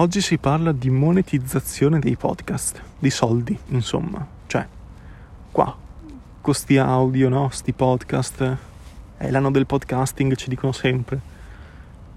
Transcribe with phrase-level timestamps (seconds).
[0.00, 4.24] Oggi si parla di monetizzazione dei podcast, di soldi, insomma.
[4.46, 4.64] Cioè,
[5.50, 5.76] qua,
[6.40, 7.48] con sti audio, no?
[7.48, 8.56] Sti podcast,
[9.16, 11.18] è l'anno del podcasting, ci dicono sempre.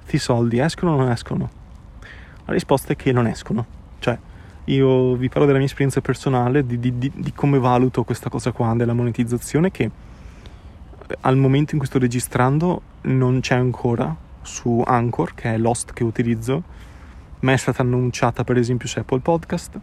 [0.04, 1.49] Sti soldi escono o non escono?
[2.46, 3.65] La risposta è che non escono.
[3.98, 4.16] Cioè,
[4.66, 8.52] io vi parlo della mia esperienza personale, di, di, di, di come valuto questa cosa
[8.52, 14.84] qua della monetizzazione che eh, al momento in cui sto registrando non c'è ancora su
[14.86, 16.77] Anchor, che è l'host che utilizzo
[17.41, 19.79] ma è stata annunciata per esempio su Apple Podcast,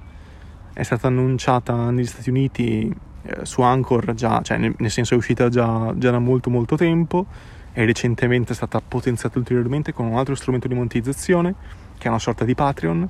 [0.72, 5.16] è stata annunciata negli Stati Uniti eh, su Anchor già, cioè nel, nel, senso è
[5.16, 7.26] uscita già, già da molto molto tempo
[7.72, 11.54] e recentemente è stata potenziata ulteriormente con un altro strumento di monetizzazione
[11.98, 13.08] che è una sorta di Patreon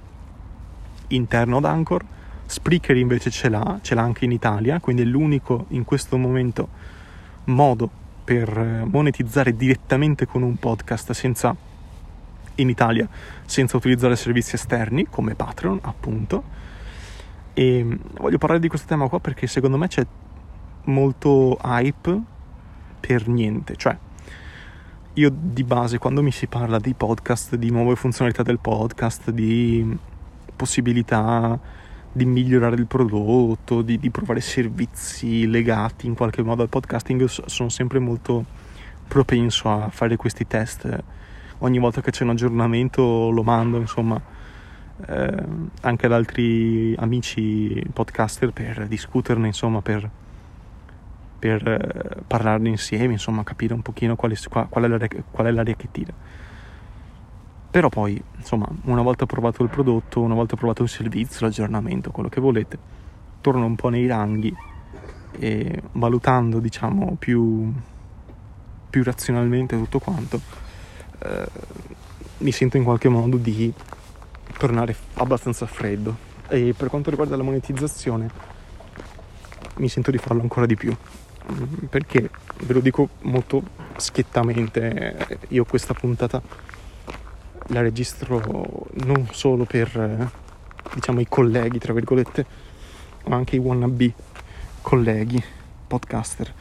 [1.09, 2.05] interno ad Anchor.
[2.47, 6.69] Spreaker invece ce l'ha, ce l'ha anche in Italia, quindi è l'unico in questo momento
[7.45, 7.91] modo
[8.25, 11.55] per eh, monetizzare direttamente con un podcast senza
[12.59, 13.09] in Italia
[13.45, 16.67] senza utilizzare servizi esterni come Patreon, appunto.
[17.55, 20.07] E voglio parlare di questo tema qua perché secondo me c'è
[20.85, 22.21] molto hype
[23.01, 23.97] per niente, cioè
[25.15, 29.99] io di base quando mi si parla di podcast, di nuove funzionalità del podcast, di
[30.55, 31.59] possibilità
[32.13, 37.69] di migliorare il prodotto, di, di provare servizi legati in qualche modo al podcasting, sono
[37.69, 38.45] sempre molto
[39.09, 41.03] propenso a fare questi test
[41.59, 44.21] ogni volta che c'è un aggiornamento lo mando, insomma,
[45.07, 45.45] eh,
[45.83, 50.09] anche ad altri amici podcaster per discuterne, insomma, per,
[51.39, 55.51] per eh, parlarne insieme, insomma, capire un pochino qual è, qual è, l'aria, qual è
[55.51, 56.13] l'aria che tira.
[57.71, 62.29] Però poi, insomma, una volta provato il prodotto, una volta provato il servizio, l'aggiornamento, quello
[62.29, 62.79] che volete,
[63.41, 64.55] torno un po' nei ranghi
[65.39, 67.73] e valutando, diciamo, più,
[68.89, 70.41] più razionalmente tutto quanto,
[71.19, 71.47] eh,
[72.39, 73.73] mi sento in qualche modo di
[74.57, 76.27] tornare abbastanza freddo.
[76.49, 78.31] E per quanto riguarda la monetizzazione,
[79.77, 80.95] mi sento di farlo ancora di più.
[81.51, 82.31] Mm, perché
[82.65, 83.63] ve lo dico molto
[83.97, 86.41] schiettamente, io questa puntata
[87.69, 90.31] la registro non solo per
[90.95, 92.47] diciamo i colleghi, tra virgolette,
[93.27, 94.13] ma anche i wannabe
[94.81, 95.43] colleghi,
[95.87, 96.53] podcaster.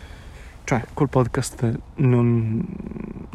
[0.67, 2.61] Cioè, col podcast non,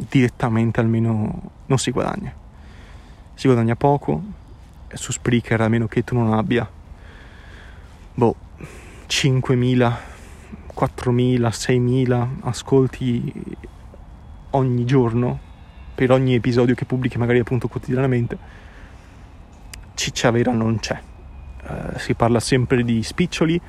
[0.07, 2.31] direttamente almeno non si guadagna.
[3.33, 4.21] Si guadagna poco,
[4.93, 6.69] su Spreaker a meno che tu non abbia
[8.13, 8.35] boh,
[9.07, 9.93] 5.000,
[10.75, 13.33] 4.000, 6.000 ascolti
[14.51, 15.39] ogni giorno
[15.95, 18.37] per ogni episodio che pubblichi magari appunto quotidianamente
[19.95, 21.01] ciccia vera non c'è
[21.63, 23.59] uh, si parla sempre di spiccioli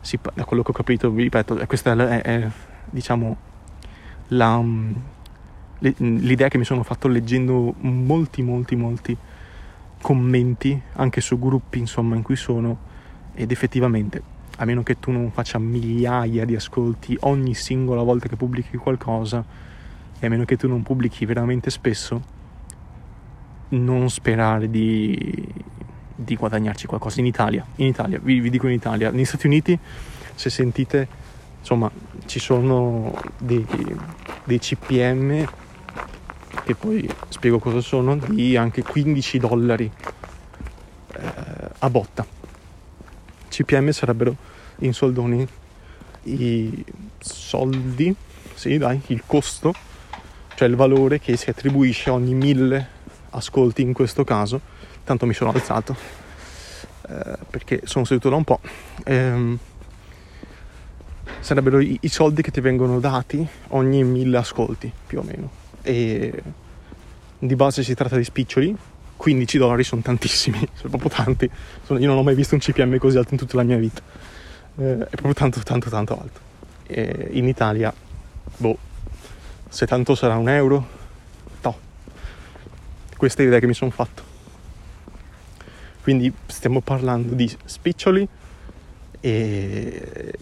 [0.00, 2.50] si, da quello che ho capito vi ripeto questa è, è
[2.90, 3.36] diciamo
[4.28, 4.62] la,
[5.78, 9.16] l'idea che mi sono fatto leggendo molti, molti, molti
[10.00, 12.94] commenti anche su gruppi insomma in cui sono
[13.34, 18.36] ed effettivamente a meno che tu non faccia migliaia di ascolti ogni singola volta che
[18.36, 19.44] pubblichi qualcosa
[20.18, 22.34] e a meno che tu non pubblichi veramente spesso
[23.68, 25.46] non sperare di,
[26.14, 27.66] di guadagnarci qualcosa in Italia.
[27.76, 29.10] In Italia, vi, vi dico in Italia.
[29.10, 29.78] Negli Stati Uniti
[30.34, 31.08] se sentite
[31.66, 31.90] insomma
[32.26, 33.66] ci sono dei,
[34.44, 35.44] dei CPM
[36.62, 39.90] che poi spiego cosa sono, di anche 15 dollari
[41.12, 41.32] eh,
[41.76, 42.24] a botta.
[43.48, 44.36] CPM sarebbero
[44.80, 45.46] in soldoni
[46.24, 46.84] i
[47.18, 48.14] soldi,
[48.54, 49.74] sì dai, il costo,
[50.54, 52.88] cioè il valore che si attribuisce ogni mille
[53.30, 54.60] ascolti in questo caso.
[55.02, 55.96] Tanto mi sono alzato
[57.08, 58.60] eh, perché sono seduto da un po'.
[59.04, 59.74] Eh,
[61.46, 65.48] sarebbero i, i soldi che ti vengono dati ogni mille ascolti più o meno.
[65.80, 66.42] E
[67.38, 68.76] di base si tratta di spiccioli
[69.16, 71.44] 15 dollari sono tantissimi sono proprio tanti.
[71.44, 74.02] Io non ho mai visto un CPM così alto in tutta la mia vita.
[74.78, 76.40] Eh, è proprio tanto tanto tanto alto.
[76.88, 77.94] E in Italia
[78.56, 78.76] boh
[79.68, 80.88] se tanto sarà un euro
[81.62, 81.76] no
[83.16, 84.24] questa è l'idea che mi sono fatto.
[86.02, 88.28] Quindi stiamo parlando di spiccioli
[89.20, 90.32] e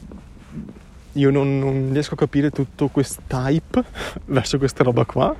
[1.15, 3.85] io non, non riesco a capire tutto quest'hype
[4.27, 5.35] verso questa roba qua.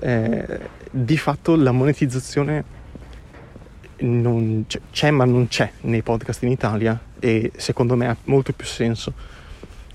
[0.00, 2.76] Eh, di fatto la monetizzazione
[3.98, 8.52] non c'è, c'è, ma non c'è nei podcast in Italia e secondo me ha molto
[8.52, 9.12] più senso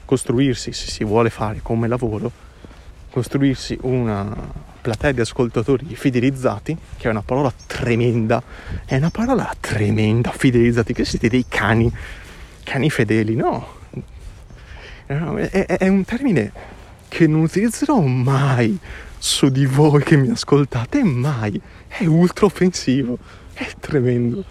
[0.06, 2.32] costruirsi, se si vuole fare come lavoro,
[3.10, 4.36] costruirsi una
[4.82, 8.44] platea di ascoltatori fidelizzati, che è una parola tremenda,
[8.86, 11.92] è una parola tremenda, fidelizzati, che siete dei cani,
[12.64, 13.82] cani fedeli, no,
[15.06, 16.52] è, è, un termine
[17.08, 18.78] che non utilizzerò mai
[19.18, 21.60] su di voi che mi ascoltate, mai.
[21.88, 23.18] È ultra offensivo.
[23.54, 24.44] È tremendo.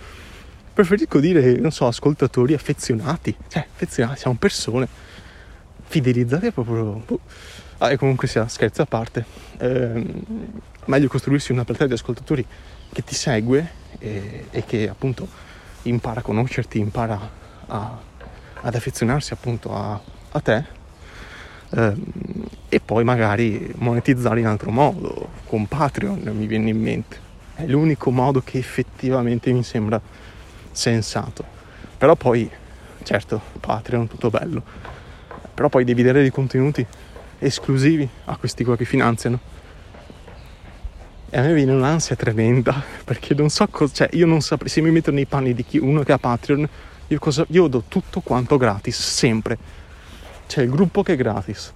[0.72, 3.36] Preferisco dire, non so, ascoltatori affezionati.
[3.48, 4.88] Cioè, affezionati, siamo persone
[5.84, 7.02] fidelizzate proprio.
[7.06, 7.20] Boh.
[7.78, 9.24] Ah, e comunque sia, scherzo a parte.
[9.58, 10.22] Ehm,
[10.86, 12.46] meglio costruirsi una platea di ascoltatori
[12.92, 15.28] che ti segue e, e che appunto
[15.82, 17.30] impara a conoscerti, impara
[17.66, 18.00] a,
[18.60, 20.00] ad affezionarsi appunto a,
[20.32, 20.64] a te
[21.70, 22.04] ehm,
[22.68, 27.30] e poi magari monetizzare in altro modo, con Patreon mi viene in mente.
[27.54, 30.00] È l'unico modo che effettivamente mi sembra
[30.70, 31.44] sensato.
[31.98, 32.50] Però poi,
[33.02, 34.62] certo, Patreon, tutto bello,
[35.54, 36.84] però poi devi dare dei contenuti
[37.38, 39.38] esclusivi a questi qua che finanziano.
[41.28, 44.80] E a me viene un'ansia tremenda perché non so cosa, cioè io non saprei, se
[44.80, 46.68] mi metto nei panni di chi, uno che ha Patreon,
[47.08, 49.81] io, cosa, io do tutto quanto gratis, sempre.
[50.52, 51.72] C'è il gruppo che è gratis,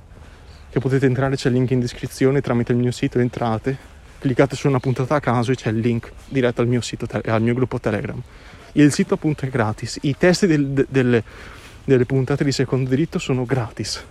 [0.69, 3.75] che potete entrare, c'è il link in descrizione tramite il mio sito, entrate,
[4.19, 7.41] cliccate su una puntata a caso e c'è il link diretto al mio sito, al
[7.41, 8.23] mio gruppo Telegram.
[8.73, 11.25] Il sito appunto è gratis, i testi del, del,
[11.85, 14.05] delle puntate di secondo diritto sono gratis.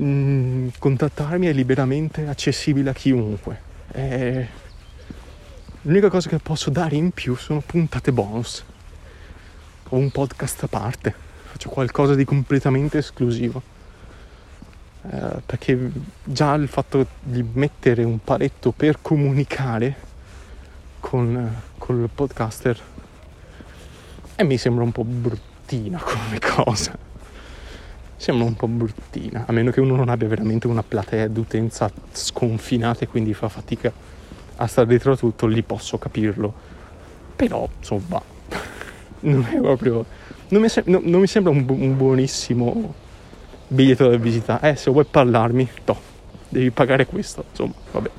[0.00, 3.60] Mm, contattarmi è liberamente accessibile a chiunque.
[3.90, 4.46] È...
[5.82, 8.64] L'unica cosa che posso dare in più sono puntate bonus
[9.88, 11.25] o un podcast a parte.
[11.56, 13.62] Faccio qualcosa di completamente esclusivo.
[15.10, 15.90] Eh, perché
[16.22, 19.96] già il fatto di mettere un paletto per comunicare
[21.00, 22.78] con, con il podcaster
[24.34, 26.98] e mi sembra un po' bruttina come cosa
[28.16, 33.04] sembra un po' bruttina a meno che uno non abbia veramente una platea d'utenza sconfinata
[33.04, 33.90] e quindi fa fatica
[34.56, 36.52] a stare dietro a tutto lì posso capirlo
[37.34, 38.20] però insomma
[39.20, 40.15] non è proprio
[40.48, 42.94] non mi, sem- no, non mi sembra un, bu- un, buonissimo
[43.68, 45.98] biglietto da visita eh se vuoi parlarmi no
[46.48, 48.10] devi pagare questo insomma vabbè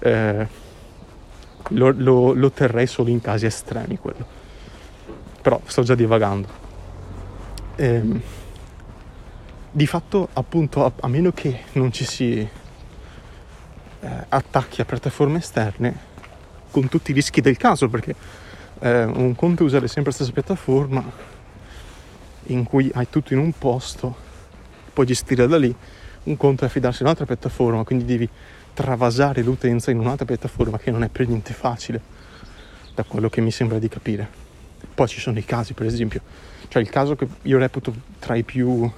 [0.00, 0.60] eh,
[1.68, 4.40] lo, lo, lo terrei solo in casi estremi quello.
[5.40, 6.60] Però sto già divagando.
[7.76, 8.20] Ehm,
[9.70, 12.38] di fatto, appunto, a, a, meno che non ci si
[14.00, 16.10] eh, attacchi a piattaforme esterne,
[16.70, 18.14] con tutti i rischi del caso, perché
[18.80, 21.30] eh, un conto è usare sempre la stessa piattaforma
[22.46, 24.14] in cui hai tutto in un posto,
[24.92, 25.74] puoi gestire da lì,
[26.24, 28.28] un conto è affidarsi a un'altra piattaforma, quindi devi
[28.74, 32.00] travasare l'utenza in un'altra piattaforma che non è per niente facile,
[32.94, 34.28] da quello che mi sembra di capire.
[34.94, 36.20] Poi ci sono i casi, per esempio,
[36.68, 38.90] cioè il caso che io reputo tra i più,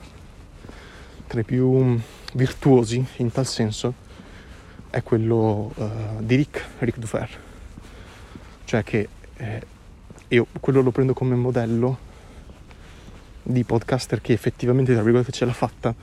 [1.26, 1.96] tra i più mm,
[2.34, 4.02] virtuosi in tal senso
[4.90, 7.28] è quello uh, di Rick, Rick Dufer.
[8.64, 9.62] Cioè che eh,
[10.28, 12.03] io quello lo prendo come modello
[13.44, 15.94] di podcaster che effettivamente, tra virgolette, ce l'ha fatta.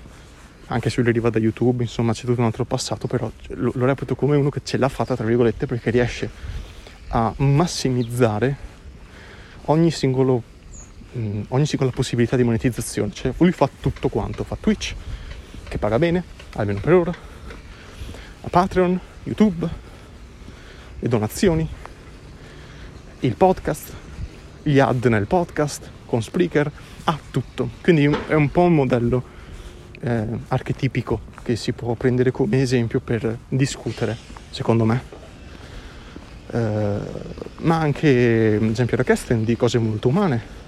[0.68, 3.86] Anche se lui arriva da YouTube, insomma c'è tutto un altro passato, però lo, lo
[3.86, 6.30] reputo come uno che ce l'ha fatta, tra virgolette, perché riesce
[7.10, 8.56] a massimizzare
[9.66, 10.42] ogni, singolo,
[11.18, 13.12] mm, ogni singola possibilità di monetizzazione.
[13.12, 14.96] Cioè lui fa tutto quanto, fa Twitch,
[15.68, 16.24] che paga bene,
[16.54, 17.12] almeno per ora,
[18.44, 19.70] a Patreon, YouTube,
[21.00, 21.68] le donazioni,
[23.20, 23.94] il podcast,
[24.64, 26.72] gli ad nel podcast, con Spreaker,
[27.06, 27.70] ha tutto.
[27.82, 29.24] Quindi è un po' un modello
[30.02, 34.18] eh, archetipico che si può prendere come esempio per discutere,
[34.50, 35.04] secondo me.
[36.52, 36.98] Eh,
[37.58, 40.60] ma anche Giampiero Kesten di cose molto umane.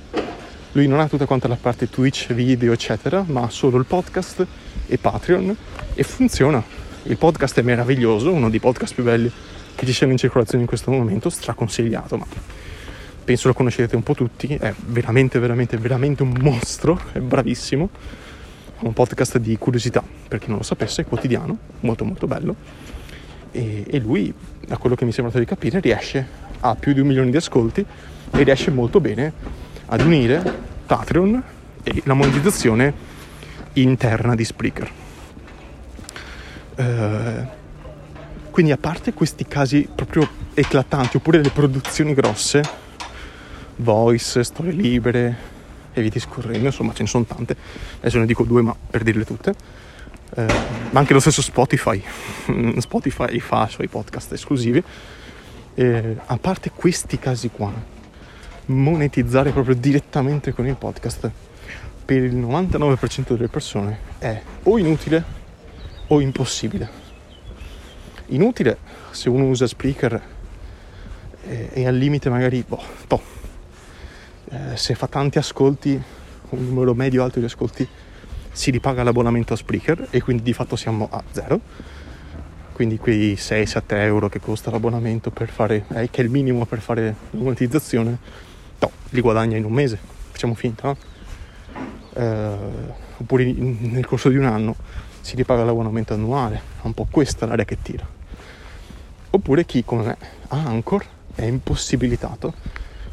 [0.73, 4.45] Lui non ha tutta quanta la parte Twitch, video, eccetera, ma ha solo il podcast
[4.87, 5.55] e Patreon
[5.93, 6.63] e funziona.
[7.03, 9.31] Il podcast è meraviglioso, uno dei podcast più belli
[9.75, 12.25] che ci siano in circolazione in questo momento, straconsigliato, ma
[13.23, 17.89] penso lo conoscete un po' tutti, è veramente, veramente, veramente un mostro, è bravissimo
[18.79, 22.55] un podcast di curiosità, per chi non lo sapesse, è quotidiano, molto molto bello.
[23.51, 24.33] E, e lui,
[24.65, 26.27] da quello che mi sembra di capire, riesce
[26.59, 27.85] a più di un milione di ascolti
[28.31, 29.31] e riesce molto bene
[29.85, 30.41] ad unire
[30.85, 31.43] Patreon
[31.83, 32.93] e la monetizzazione
[33.73, 34.91] interna di Spreaker.
[36.75, 37.47] Uh,
[38.49, 42.61] quindi a parte questi casi proprio eclatanti, oppure le produzioni grosse,
[43.77, 45.51] voice, storie libere,
[45.93, 47.55] e via discorrendo, insomma ce ne sono tante,
[47.99, 49.53] adesso ne dico due ma per dirle tutte,
[50.35, 50.45] eh,
[50.89, 52.01] ma anche lo stesso Spotify,
[52.79, 54.83] Spotify fa i suoi podcast esclusivi,
[55.75, 57.71] eh, a parte questi casi qua,
[58.65, 61.29] monetizzare proprio direttamente con il podcast
[62.05, 65.23] per il 99% delle persone è o inutile
[66.07, 67.01] o impossibile.
[68.27, 68.77] Inutile
[69.11, 70.21] se uno usa Spreaker
[71.45, 73.21] e, e al limite magari, boh, toh,
[74.53, 75.99] eh, se fa tanti ascolti,
[76.49, 77.87] un numero medio alto di ascolti,
[78.51, 81.59] si ripaga l'abbonamento a Spreaker e quindi di fatto siamo a zero.
[82.73, 86.81] quindi quei 6-7 euro che costa l'abbonamento per fare, eh, che è il minimo per
[86.81, 88.17] fare la monetizzazione,
[88.79, 89.99] no, li guadagna in un mese,
[90.31, 90.97] facciamo finta, no?
[92.13, 92.55] eh,
[93.17, 94.75] oppure nel corso di un anno
[95.21, 98.07] si ripaga l'abbonamento annuale, è un po' questa l'area che tira.
[99.29, 100.17] Oppure chi come me
[100.49, 101.05] ha Anchor
[101.35, 102.53] è impossibilitato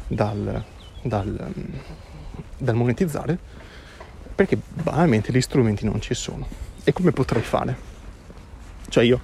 [0.07, 0.63] dal,
[1.01, 1.53] dal,
[2.57, 3.37] dal monetizzare
[4.33, 6.47] perché banalmente gli strumenti non ci sono.
[6.83, 7.89] E come potrei fare?
[8.89, 9.19] Cioè io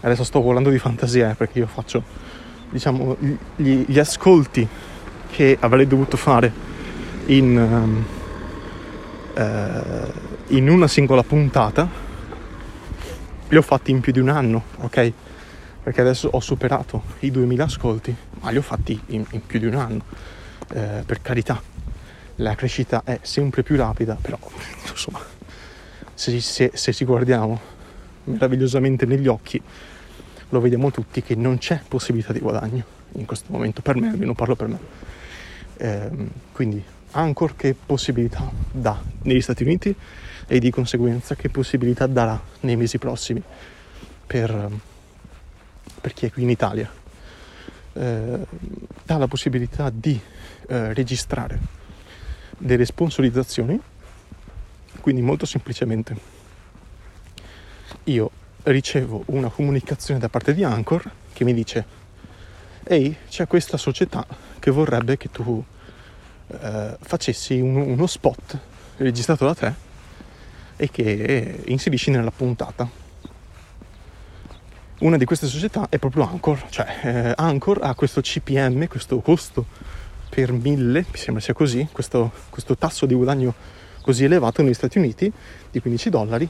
[0.00, 2.02] adesso sto volando di fantasia eh, perché io faccio
[2.70, 3.16] diciamo
[3.56, 4.66] gli, gli, ascolti
[5.30, 6.52] che avrei dovuto fare
[7.26, 8.04] in, um,
[9.34, 10.12] uh,
[10.48, 11.88] in una singola puntata
[13.48, 15.12] li ho fatti in più di un anno, ok?
[15.82, 19.66] Perché adesso ho superato i 2000 ascolti, ma li ho fatti in, in più di
[19.66, 20.02] un anno,
[20.72, 21.60] eh, per carità.
[22.36, 24.38] La crescita è sempre più rapida, però
[24.88, 25.20] insomma,
[26.14, 27.60] se, se, se ci guardiamo
[28.24, 29.60] meravigliosamente negli occhi,
[30.50, 34.34] lo vediamo tutti che non c'è possibilità di guadagno in questo momento, per me, almeno
[34.34, 34.78] parlo per me.
[35.76, 36.10] Eh,
[36.52, 36.82] quindi
[37.12, 39.94] Anchor che possibilità dà negli Stati Uniti
[40.46, 43.42] e di conseguenza che possibilità darà nei mesi prossimi
[44.26, 44.70] per,
[46.00, 46.90] per chi è qui in Italia.
[47.98, 48.46] Eh,
[49.02, 50.20] dà la possibilità di
[50.68, 51.58] eh, registrare
[52.56, 53.80] delle sponsorizzazioni,
[55.00, 56.16] quindi molto semplicemente.
[58.04, 58.30] Io
[58.62, 61.84] ricevo una comunicazione da parte di Anchor che mi dice
[62.84, 64.24] ehi c'è questa società
[64.60, 65.64] che vorrebbe che tu
[66.46, 68.58] eh, facessi un, uno spot
[68.98, 69.72] registrato da te
[70.76, 72.88] e che inserisci nella puntata
[75.00, 79.64] una di queste società è proprio Anchor cioè eh, Anchor ha questo CPM questo costo
[80.28, 83.54] per mille mi sembra sia così questo, questo tasso di guadagno
[84.08, 85.30] così elevato negli Stati Uniti
[85.70, 86.48] di 15 dollari.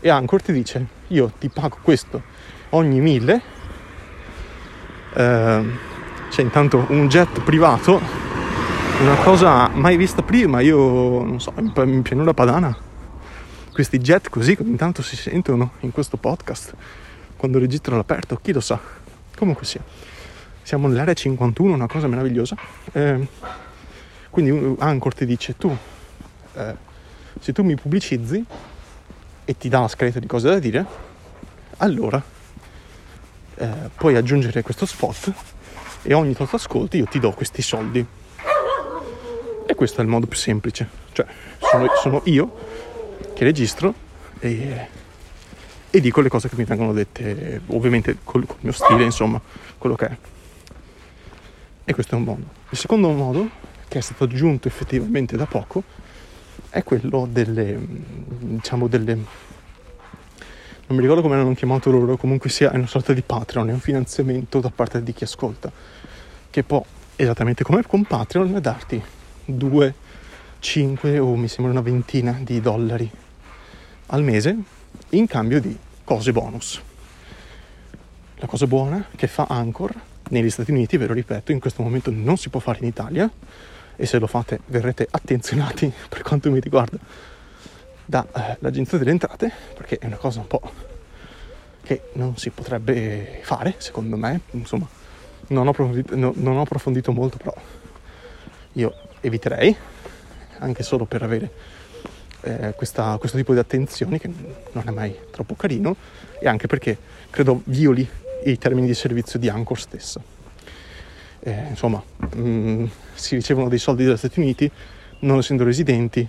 [0.00, 2.22] E Anchor ti dice io ti pago questo
[2.70, 3.42] ogni mille
[5.12, 5.64] eh,
[6.30, 8.00] c'è intanto un jet privato
[9.00, 10.78] una cosa mai vista prima io
[11.22, 12.74] non so in pianura padana.
[13.72, 16.74] Questi jet così intanto si sentono in questo podcast
[17.40, 18.78] quando registro all'aperto chi lo sa
[19.34, 19.82] comunque sia
[20.62, 22.56] siamo nell'area 51 una cosa meravigliosa
[22.92, 23.26] eh,
[24.28, 25.76] quindi Anchor ti dice tu
[26.54, 26.88] eh,
[27.40, 28.44] se tu mi pubblicizzi
[29.44, 30.84] e ti dà una scaletta di cose da dire,
[31.78, 32.22] allora
[33.56, 35.32] eh, puoi aggiungere questo spot
[36.02, 38.06] e ogni tot ascolti io ti do questi soldi.
[39.66, 40.88] E questo è il modo più semplice.
[41.12, 41.26] Cioè,
[41.58, 42.54] sono, sono io
[43.34, 43.94] che registro
[44.38, 44.88] e,
[45.90, 49.40] e, dico le cose che mi vengono dette, ovviamente col, col mio stile, insomma,
[49.76, 50.16] quello che è.
[51.84, 52.44] E questo è un modo.
[52.68, 53.48] Il secondo modo,
[53.88, 55.82] che è stato aggiunto effettivamente da poco,
[56.68, 59.26] è quello delle, diciamo, delle, non
[60.96, 63.80] mi ricordo come l'hanno chiamato loro, comunque sia è una sorta di Patreon, è un
[63.80, 65.72] finanziamento da parte di chi ascolta,
[66.50, 66.84] che può,
[67.16, 69.02] esattamente come con Patreon, darti
[69.44, 69.94] 2,
[70.60, 73.10] 5 o mi sembra una ventina di dollari
[74.06, 74.78] al mese
[75.10, 76.80] in cambio di cose bonus.
[78.36, 79.92] La cosa buona che fa Anchor
[80.30, 83.30] negli Stati Uniti, ve lo ripeto, in questo momento non si può fare in Italia,
[84.00, 86.96] e se lo fate verrete attenzionati per quanto mi riguarda
[88.06, 90.62] dall'agenzia eh, delle entrate perché è una cosa un po'
[91.82, 94.88] che non si potrebbe fare secondo me insomma
[95.48, 97.54] non ho approfondito, no, non ho approfondito molto però
[98.72, 99.76] io eviterei
[100.60, 101.52] anche solo per avere
[102.42, 104.30] eh, questa, questo tipo di attenzioni che
[104.72, 105.96] non è mai troppo carino
[106.38, 106.96] e anche perché
[107.30, 108.08] credo violi
[108.44, 110.38] i termini di servizio di Anchor stesso
[111.40, 112.02] eh, insomma,
[112.34, 114.70] mh, mm, si ricevono dei soldi dagli Stati Uniti,
[115.20, 116.26] non essendo residenti,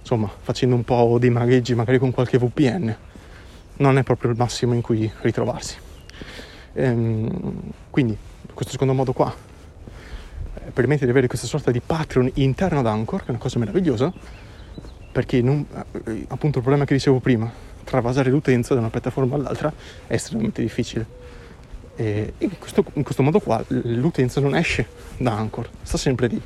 [0.00, 2.96] insomma, facendo un po' dei magheggi magari con qualche VPN,
[3.76, 5.76] non è proprio il massimo in cui ritrovarsi.
[6.74, 8.16] Ehm, quindi,
[8.52, 9.32] questo secondo modo qua
[10.54, 13.58] eh, permette di avere questa sorta di Patreon interno ad Anchor, che è una cosa
[13.58, 14.12] meravigliosa,
[15.10, 15.66] perché non,
[16.28, 17.50] appunto il problema che dicevo prima,
[17.84, 19.72] travasare l'utenza da una piattaforma all'altra
[20.06, 21.18] è estremamente difficile
[22.00, 24.86] e in questo, in questo modo qua l'utenza non esce
[25.16, 26.40] da Anchor, sta sempre lì,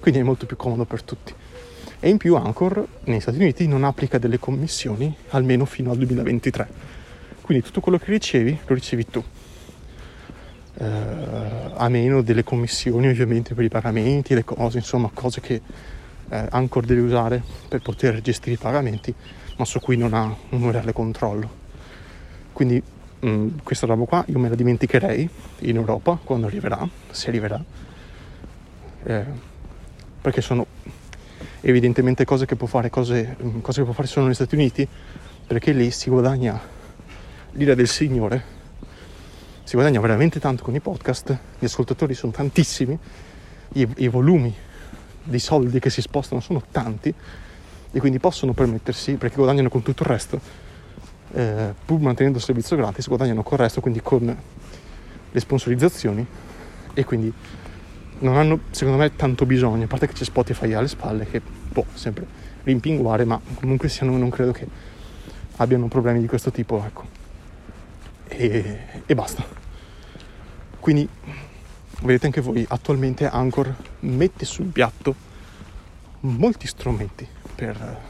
[0.00, 1.32] quindi è molto più comodo per tutti.
[2.00, 6.68] E in più Anchor negli Stati Uniti non applica delle commissioni almeno fino al 2023.
[7.40, 9.22] Quindi tutto quello che ricevi lo ricevi tu.
[10.78, 10.84] Eh,
[11.74, 15.62] a meno delle commissioni ovviamente per i pagamenti, le cose, insomma cose che
[16.28, 19.14] eh, Anchor deve usare per poter gestire i pagamenti,
[19.56, 21.64] ma su cui non ha un reale controllo.
[22.52, 22.82] Quindi
[23.24, 25.28] mm, questa roba qua io me la dimenticherei
[25.60, 27.62] in Europa quando arriverà, se arriverà,
[29.04, 29.24] eh,
[30.20, 30.66] perché sono
[31.60, 34.86] evidentemente cose che può fare, cose, mm, cose che può fare solo negli Stati Uniti,
[35.46, 36.58] perché lì si guadagna
[37.52, 38.54] l'ira del Signore,
[39.62, 42.98] si guadagna veramente tanto con i podcast, gli ascoltatori sono tantissimi,
[43.74, 44.54] i, i volumi
[45.26, 47.12] di soldi che si spostano sono tanti
[47.92, 50.40] e quindi possono permettersi, perché guadagnano con tutto il resto,
[51.32, 54.36] eh, pur mantenendo il servizio gratis, guadagnano con il resto, quindi con
[55.30, 56.26] le sponsorizzazioni
[56.94, 57.32] e quindi
[58.18, 61.84] non hanno secondo me tanto bisogno, a parte che c'è Spotify alle spalle che può
[61.92, 62.26] sempre
[62.64, 64.66] rimpinguare, ma comunque sia non, non credo che
[65.56, 67.04] abbiano problemi di questo tipo, ecco.
[68.28, 69.44] E, e basta.
[70.80, 71.08] Quindi
[72.02, 75.14] vedete anche voi, attualmente Anchor mette sul piatto
[76.20, 78.00] molti strumenti per,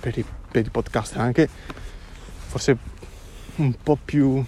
[0.00, 1.48] per, i, per i podcast, anche
[2.46, 2.76] forse
[3.56, 4.44] un po' più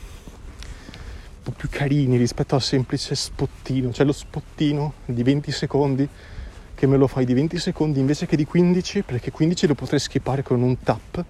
[1.43, 6.09] po' più carini rispetto al semplice spottino, cioè lo spottino di 20 secondi
[6.75, 9.99] che me lo fai di 20 secondi invece che di 15, perché 15 lo potrei
[9.99, 11.25] skippare con un tap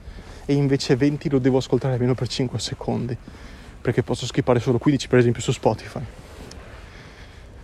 [0.45, 3.17] e invece 20 lo devo ascoltare almeno per 5 secondi,
[3.81, 6.03] perché posso skippare solo 15 per esempio su Spotify,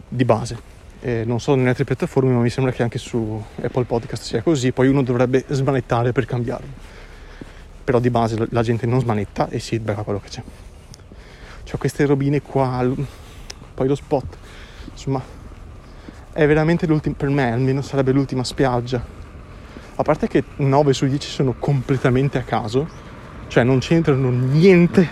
[0.08, 0.76] di base.
[1.00, 4.42] Eh, non so nelle altre piattaforme, ma mi sembra che anche su Apple Podcast sia
[4.42, 6.66] così, poi uno dovrebbe smanettare per cambiarlo.
[7.84, 10.42] Però di base la gente non smanetta e si becca quello che c'è.
[11.70, 12.86] C'ho queste robine qua,
[13.74, 14.36] poi lo spot,
[14.90, 15.36] insomma
[16.38, 19.04] è veramente l'ultima, per me almeno sarebbe l'ultima spiaggia.
[19.96, 22.88] A parte che 9 su 10 sono completamente a caso,
[23.48, 25.08] cioè non c'entrano niente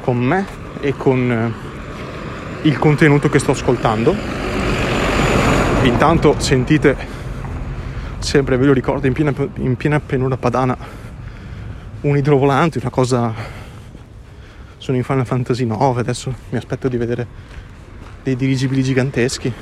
[0.00, 0.44] con me
[0.80, 1.75] e con eh,
[2.66, 4.14] il contenuto che sto ascoltando.
[5.82, 6.96] Intanto sentite,
[8.18, 10.76] sempre ve lo ricordo, in piena, in piena pianura padana,
[12.02, 13.54] un idrovolante, una cosa...
[14.78, 17.26] Sono in Final Fantasy 9, adesso mi aspetto di vedere
[18.22, 19.52] dei dirigibili giganteschi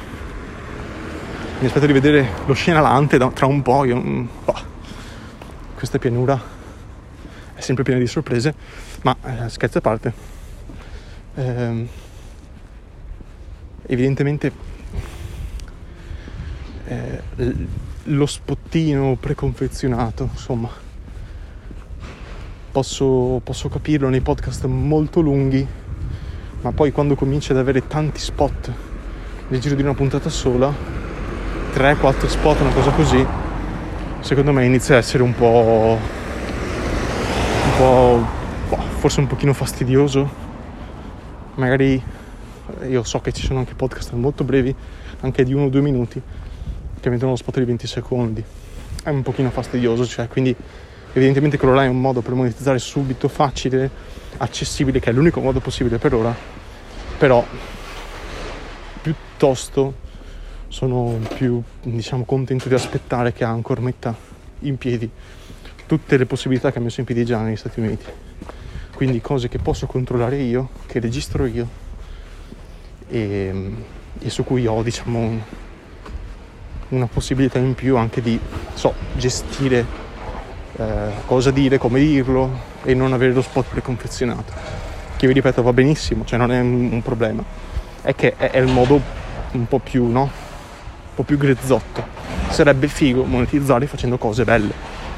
[1.61, 3.84] mi aspetto di vedere lo scenalante tra un po'.
[3.84, 3.99] Io,
[4.44, 4.62] bah,
[5.75, 6.38] questa pianura
[7.54, 8.54] è sempre piena di sorprese,
[9.02, 10.12] ma eh, scherzi a parte.
[11.37, 11.88] Eh,
[13.87, 14.53] evidentemente
[16.87, 17.23] eh,
[18.05, 20.68] lo spottino preconfezionato, insomma,
[22.70, 25.66] posso, posso capirlo nei podcast molto lunghi,
[26.61, 28.73] ma poi quando cominci ad avere tanti spot
[29.49, 30.73] nel giro di una puntata sola
[31.75, 33.27] 3-4 spot, una cosa così,
[34.20, 35.99] secondo me inizia a essere un po',
[37.64, 38.27] un po'
[38.68, 40.42] boh, forse un pochino fastidioso.
[41.57, 42.03] Magari
[42.88, 44.74] io so che ci sono anche podcast molto brevi,
[45.20, 46.20] anche di 1-2 minuti,
[47.00, 48.44] che mettono lo spot di 20 secondi.
[49.02, 50.54] È un pochino fastidioso, cioè, quindi
[51.12, 53.90] evidentemente quello là è un modo per monetizzare subito, facile,
[54.38, 56.34] accessibile, che è l'unico modo possibile per ora,
[57.18, 57.44] però
[59.02, 60.02] piuttosto
[60.68, 64.16] sono più diciamo, contento di aspettare che Anchor metta
[64.60, 65.08] in piedi
[65.87, 68.06] tutte le possibilità che ha messo in piedi già negli Stati Uniti.
[68.94, 71.82] Quindi cose che posso controllare io, che registro io
[73.09, 73.73] e,
[74.19, 75.62] e su cui ho diciamo
[76.88, 78.38] una possibilità in più anche di
[78.75, 79.85] so, gestire
[80.77, 84.53] eh, cosa dire, come dirlo e non avere lo spot preconfezionato.
[85.17, 87.43] Che vi ripeto va benissimo, cioè non è un, un problema.
[88.03, 89.01] È che è, è il modo
[89.53, 90.31] un po' più, no?
[91.14, 92.05] po' più grezzotto.
[92.51, 94.73] Sarebbe figo monetizzare facendo cose belle,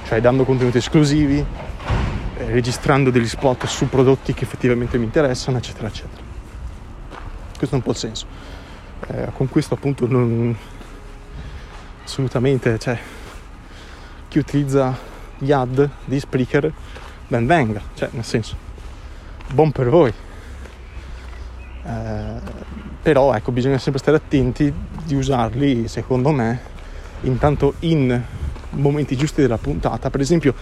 [0.06, 5.88] cioè dando contenuti esclusivi, eh, registrando degli spot su prodotti che effettivamente mi interessano, eccetera,
[5.88, 6.25] eccetera.
[7.56, 8.26] Questo è un po' il senso.
[9.08, 10.56] Eh, con questo appunto non
[12.04, 12.98] assolutamente, cioè
[14.28, 14.96] chi utilizza
[15.38, 16.72] gli ad di Spreaker
[17.28, 18.56] ben venga, cioè nel senso
[19.52, 20.12] buon per voi.
[21.84, 22.40] Eh,
[23.02, 24.72] però ecco bisogna sempre stare attenti
[25.04, 26.60] di usarli secondo me
[27.20, 28.20] intanto in
[28.70, 30.52] momenti giusti della puntata per esempio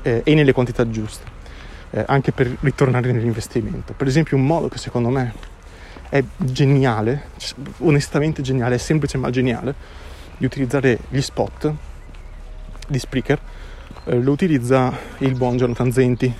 [0.00, 1.22] eh, e nelle quantità giuste
[1.90, 5.34] eh, anche per ritornare nell'investimento per esempio un modo che secondo me
[6.14, 7.30] è geniale
[7.78, 9.74] onestamente geniale è semplice ma geniale
[10.36, 11.72] di utilizzare gli spot
[12.86, 13.40] di Spreaker.
[14.04, 16.32] Eh, lo utilizza il buon Jonathan Zenti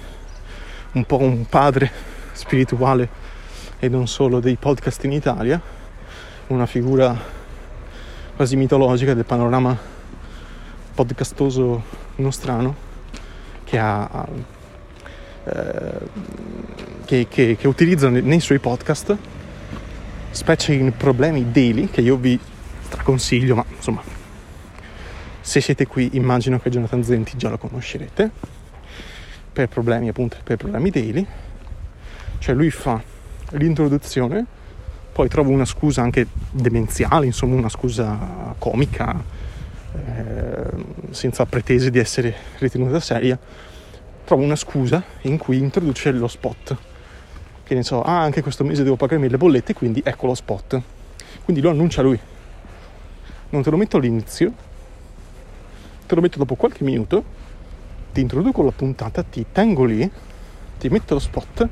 [0.92, 1.90] un po' un padre
[2.30, 3.08] spirituale
[3.80, 5.60] e non solo dei podcast in Italia,
[6.48, 7.18] una figura
[8.36, 9.76] quasi mitologica del panorama
[10.94, 11.82] podcastoso
[12.16, 12.76] nostrano
[13.64, 14.24] che, ha,
[15.42, 15.98] eh,
[17.04, 19.16] che, che, che utilizza nei suoi podcast,
[20.34, 22.38] specie in problemi daily, che io vi
[22.82, 24.02] straconsiglio, ma insomma,
[25.40, 28.30] se siete qui immagino che Jonathan Zenti già lo conoscerete,
[29.52, 31.24] per problemi appunto, per problemi daily,
[32.38, 33.00] cioè lui fa
[33.50, 34.44] l'introduzione,
[35.12, 39.22] poi trovo una scusa anche demenziale, insomma una scusa comica,
[39.92, 40.70] eh,
[41.10, 43.38] senza pretese di essere ritenuta seria,
[44.24, 46.76] trova una scusa in cui introduce lo spot.
[47.64, 50.80] Che ne so, ah, anche questo mese devo pagarmi le bollette, quindi ecco lo spot.
[51.44, 52.18] Quindi lo annuncia lui.
[53.48, 54.52] Non te lo metto all'inizio,
[56.06, 57.24] te lo metto dopo qualche minuto,
[58.12, 60.10] ti introduco la puntata, ti tengo lì,
[60.78, 61.68] ti metto lo spot,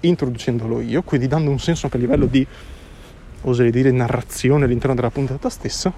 [0.00, 2.46] introducendolo io, quindi dando un senso anche a livello di,
[3.42, 5.92] oserei dire, narrazione all'interno della puntata stessa.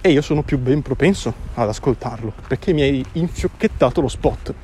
[0.00, 4.54] E io sono più ben propenso ad ascoltarlo, perché mi hai infiocchettato lo spot.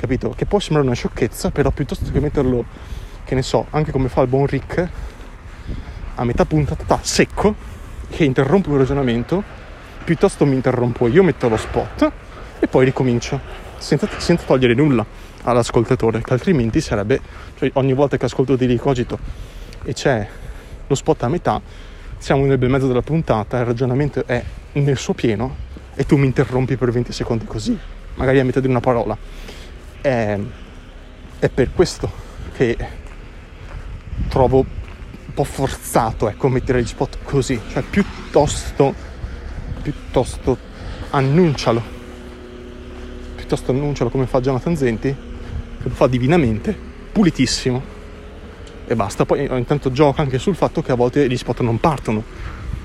[0.00, 0.30] Capito?
[0.30, 2.64] Che può sembrare una sciocchezza, però piuttosto che metterlo,
[3.22, 4.88] che ne so, anche come fa il buon Rick,
[6.14, 7.54] a metà puntata secco,
[8.08, 9.44] che interrompo il ragionamento,
[10.02, 12.12] piuttosto mi interrompo io, metto lo spot
[12.60, 13.38] e poi ricomincio,
[13.76, 15.04] senza, senza togliere nulla
[15.42, 17.20] all'ascoltatore, che altrimenti sarebbe,
[17.58, 19.18] cioè ogni volta che ascolto di ricogito
[19.82, 20.26] e c'è
[20.86, 21.60] lo spot a metà,
[22.16, 25.56] siamo nel bel mezzo della puntata, il ragionamento è nel suo pieno
[25.94, 27.78] e tu mi interrompi per 20 secondi così,
[28.14, 29.49] magari a metà di una parola.
[30.00, 30.38] È,
[31.38, 32.10] è per questo
[32.54, 32.76] che
[34.28, 38.94] trovo un po' forzato ecco, mettere gli spot così, cioè piuttosto,
[39.82, 40.56] piuttosto
[41.10, 41.82] annuncialo,
[43.36, 46.76] piuttosto annuncialo come fa Jonathan Zenti, che lo fa divinamente,
[47.12, 47.98] pulitissimo.
[48.86, 49.24] E basta.
[49.24, 52.22] Poi intanto gioca anche sul fatto che a volte gli spot non partono,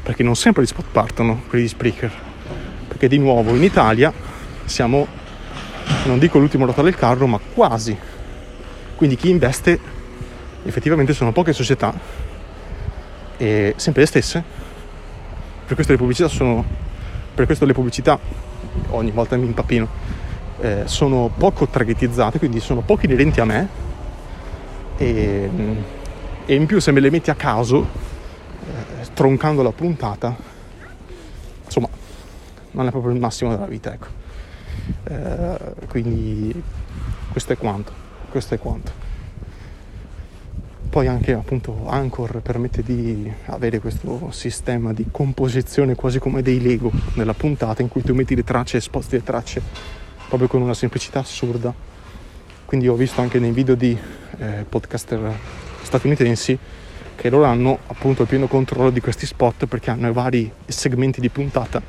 [0.04, 2.12] perché non sempre gli spot partono, quelli di Spreaker,
[2.88, 4.14] perché di nuovo in Italia
[4.66, 5.08] siamo,
[6.06, 7.98] non dico l'ultimo ruota del carro, ma quasi.
[8.96, 9.80] Quindi chi investe
[10.64, 11.94] effettivamente sono poche società
[13.38, 14.44] e sempre le stesse.
[15.66, 16.64] Per questo le pubblicità sono.
[17.34, 18.18] Per questo le pubblicità,
[18.92, 19.88] ogni volta mi impappino,
[20.62, 23.68] eh, sono poco targetizzate, quindi sono pochi inerenti a me.
[24.98, 25.50] E,
[26.46, 27.86] e, in più se me le metti a caso,
[28.64, 30.34] eh, troncando la puntata,
[31.66, 31.90] insomma,
[32.72, 34.24] non è proprio il massimo della vita, ecco.
[35.04, 35.58] Eh,
[35.88, 36.64] quindi
[37.32, 37.92] questo è quanto.
[38.30, 39.04] Questo è quanto.
[40.90, 46.90] Poi anche appunto Anchor permette di avere questo sistema di composizione quasi come dei Lego
[47.16, 49.62] nella puntata in cui tu metti le tracce e sposti le tracce
[50.28, 51.74] proprio con una semplicità assurda.
[52.66, 53.98] Quindi ho visto anche nei video di
[54.38, 55.38] eh, podcaster
[55.82, 56.58] statunitensi
[57.16, 61.22] che loro hanno appunto il pieno controllo di questi spot perché hanno i vari segmenti
[61.22, 61.82] di puntata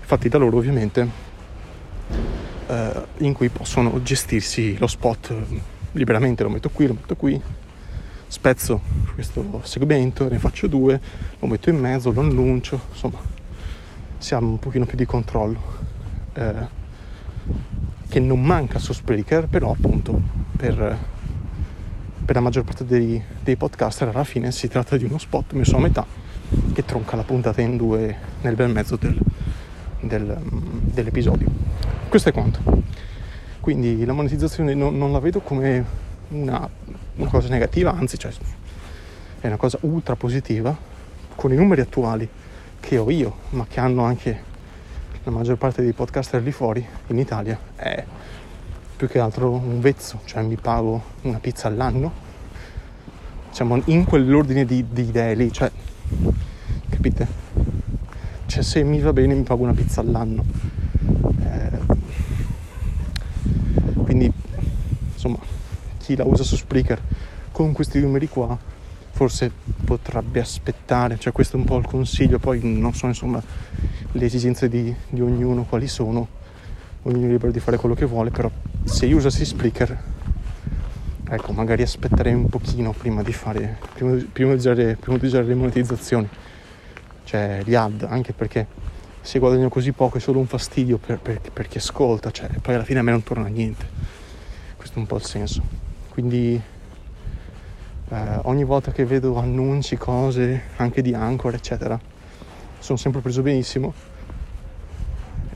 [0.00, 1.08] fatti da loro ovviamente
[2.68, 5.34] eh, in cui possono gestirsi lo spot
[5.92, 7.40] liberamente lo metto qui, lo metto qui
[8.28, 8.80] spezzo
[9.14, 11.00] questo segmento, ne faccio due,
[11.38, 13.18] lo metto in mezzo, lo annuncio, insomma,
[14.18, 15.60] siamo un pochino più di controllo.
[16.34, 16.84] Eh,
[18.08, 20.20] che non manca su Spreaker, però appunto
[20.56, 20.98] per,
[22.24, 25.76] per la maggior parte dei, dei podcaster alla fine si tratta di uno spot messo
[25.76, 26.06] a metà
[26.72, 29.18] che tronca la puntata in due nel bel mezzo del,
[30.00, 31.48] del, dell'episodio.
[32.08, 32.60] Questo è quanto.
[33.60, 36.68] Quindi la monetizzazione non, non la vedo come una
[37.16, 38.32] una cosa negativa, anzi cioè,
[39.40, 40.76] è una cosa ultra positiva,
[41.34, 42.28] con i numeri attuali
[42.78, 44.54] che ho io, ma che hanno anche
[45.24, 48.04] la maggior parte dei podcaster lì fuori in Italia, è
[48.96, 52.12] più che altro un vezzo, cioè mi pago una pizza all'anno,
[53.48, 55.70] diciamo in quell'ordine di, di idee lì, cioè,
[56.88, 57.44] capite?
[58.44, 60.44] Cioè se mi va bene mi pago una pizza all'anno.
[61.40, 61.94] Eh,
[64.04, 64.30] quindi,
[65.14, 65.38] insomma,
[66.06, 67.00] chi la usa su Spreaker.
[67.50, 68.56] Con questi numeri qua
[69.10, 69.50] forse
[69.82, 73.42] potrebbe aspettare, cioè questo è un po' il consiglio, poi non so insomma
[74.12, 76.28] le esigenze di, di ognuno quali sono,
[77.02, 78.50] ognuno è libero di fare quello che vuole, però
[78.84, 80.02] se io usassi Spreaker,
[81.30, 85.44] ecco, magari aspetterei un pochino prima di fare, prima, prima, di, usare, prima di usare
[85.44, 86.28] le monetizzazioni,
[87.24, 88.66] cioè gli ad, anche perché
[89.22, 92.74] se guadagno così poco è solo un fastidio per, per, per chi ascolta, cioè poi
[92.74, 93.88] alla fine a me non torna niente,
[94.76, 95.85] questo è un po' il senso.
[96.16, 96.58] Quindi
[98.08, 102.00] eh, ogni volta che vedo annunci, cose, anche di Anchor, eccetera,
[102.78, 103.92] sono sempre preso benissimo.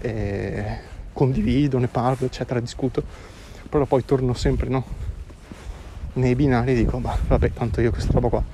[0.00, 0.78] E
[1.14, 3.02] condivido, ne parlo, eccetera, discuto.
[3.70, 4.84] Però poi torno sempre, no?
[6.12, 8.44] Nei binari e dico, ma vabbè, tanto io questa roba qua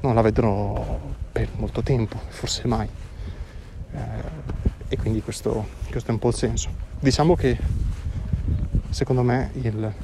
[0.00, 0.98] non la vedrò
[1.30, 2.88] per molto tempo, forse mai.
[3.92, 3.98] Eh,
[4.88, 6.68] e quindi questo, questo è un po' il senso.
[6.98, 7.56] Diciamo che
[8.90, 9.94] secondo me il,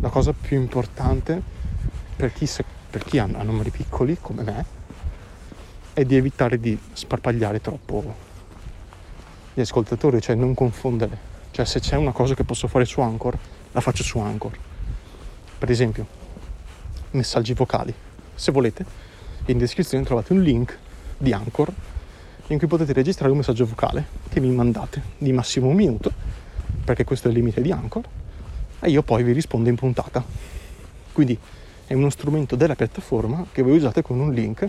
[0.00, 1.42] la cosa più importante
[2.16, 2.48] per chi,
[2.90, 4.64] per chi ha, ha numeri piccoli come me
[5.92, 8.28] è di evitare di sparpagliare troppo
[9.52, 11.28] gli ascoltatori, cioè non confondere.
[11.50, 13.36] Cioè se c'è una cosa che posso fare su Anchor,
[13.72, 14.56] la faccio su Anchor.
[15.58, 16.06] Per esempio,
[17.10, 17.92] messaggi vocali.
[18.34, 18.84] Se volete,
[19.46, 20.78] in descrizione trovate un link
[21.18, 21.72] di Anchor
[22.46, 26.12] in cui potete registrare un messaggio vocale che mi mandate di massimo un minuto
[26.84, 28.02] perché questo è il limite di Anchor,
[28.80, 30.24] e io poi vi rispondo in puntata.
[31.12, 31.38] Quindi
[31.86, 34.68] è uno strumento della piattaforma che voi usate con un link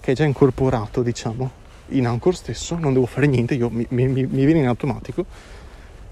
[0.00, 1.50] che è già incorporato, diciamo,
[1.88, 5.24] in Anchor stesso, non devo fare niente, io, mi, mi, mi viene in automatico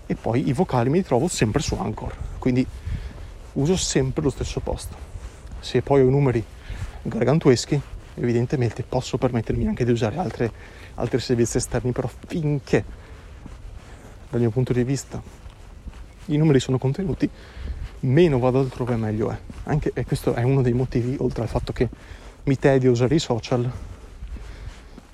[0.07, 2.66] e poi i vocali mi ritrovo sempre su Anchor, quindi
[3.55, 4.97] uso sempre lo stesso posto.
[5.61, 6.43] Se poi ho numeri
[7.03, 7.81] gargantueschi,
[8.14, 10.53] evidentemente posso permettermi anche di usare altre,
[10.95, 12.85] altri servizi esterni, però finché
[14.31, 15.21] dal mio punto di vista
[16.26, 17.28] i numeri sono contenuti,
[18.00, 19.38] meno vado altrove meglio è.
[19.64, 21.88] Anche, e questo è uno dei motivi, oltre al fatto che
[22.44, 23.70] mi tedio usare i social,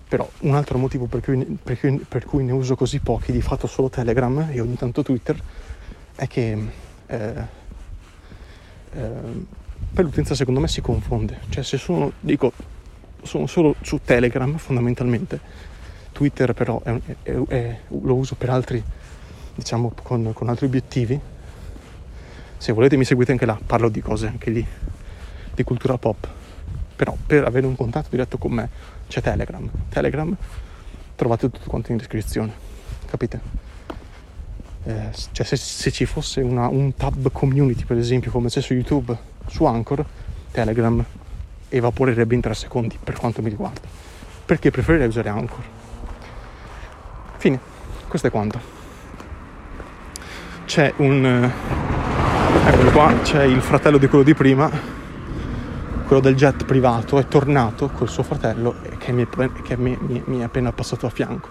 [0.08, 3.42] però un altro motivo per cui, per, cui, per cui, ne uso così pochi, di
[3.42, 5.36] fatto solo Telegram e ogni tanto Twitter,
[6.14, 6.58] è che
[7.06, 7.34] eh,
[8.92, 9.44] eh,
[9.92, 11.40] per l'utenza secondo me si confonde.
[11.48, 12.52] Cioè se sono, dico,
[13.22, 15.40] sono solo su Telegram fondamentalmente,
[16.12, 18.82] Twitter però è, è, è, lo uso per altri,
[19.56, 21.18] diciamo, con, con altri obiettivi.
[22.58, 24.64] Se volete mi seguite anche là, parlo di cose anche lì,
[25.54, 26.28] di cultura pop.
[26.94, 28.68] Però per avere un contatto diretto con me
[29.08, 29.68] c'è Telegram.
[29.88, 30.34] Telegram
[31.14, 32.52] trovate tutto quanto in descrizione,
[33.06, 33.64] capite?
[34.84, 38.72] Eh, cioè se, se, ci fosse una, un tab community per esempio come c'è su
[38.72, 39.16] YouTube,
[39.46, 40.04] su Anchor,
[40.52, 41.04] Telegram
[41.68, 43.80] evaporerebbe in tre secondi per quanto mi riguarda.
[44.44, 45.64] Perché preferirei usare Anchor.
[47.38, 47.58] Fine,
[48.08, 48.75] questo è quanto.
[50.66, 51.24] C'è un...
[51.24, 54.70] Eh, eccolo qua, c'è il fratello di quello di prima
[56.06, 60.22] quello del jet privato è tornato col suo fratello che, mi è, che mi, mi,
[60.26, 61.48] mi è appena passato a fianco.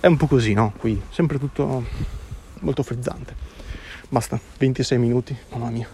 [0.00, 0.74] È un po' così, no?
[0.76, 1.82] Qui, sempre tutto
[2.60, 3.34] molto frizzante.
[4.10, 5.88] Basta, 26 minuti, mamma mia.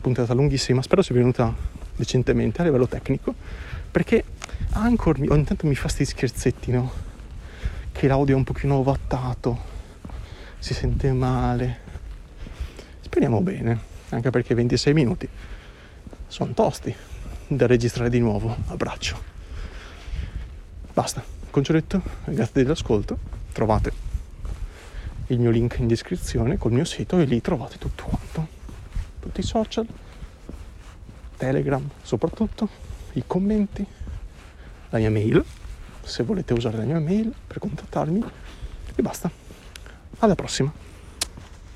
[0.00, 1.54] Puntata lunghissima, spero sia venuta
[1.94, 3.34] decentemente a livello tecnico,
[3.90, 4.24] perché
[4.70, 6.90] Anchor ogni tanto mi fa questi scherzetti, no?
[7.92, 9.77] Che l'audio è un pochino ovattato,
[10.58, 11.78] si sente male.
[13.00, 13.78] Speriamo bene,
[14.10, 15.28] anche perché 26 minuti
[16.26, 16.94] sono tosti
[17.46, 19.36] da registrare di nuovo a braccio.
[20.92, 23.18] Basta, concetto, grazie dell'ascolto,
[23.52, 24.06] trovate
[25.28, 28.48] il mio link in descrizione col mio sito e lì trovate tutto quanto,
[29.20, 29.86] tutti i social,
[31.36, 32.68] Telegram soprattutto,
[33.12, 33.86] i commenti,
[34.90, 35.44] la mia mail,
[36.02, 38.24] se volete usare la mia mail per contattarmi
[38.94, 39.47] e basta.
[40.20, 40.72] Alla prossima!